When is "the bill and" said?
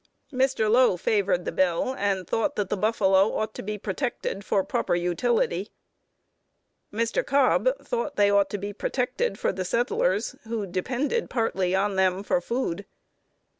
1.45-2.27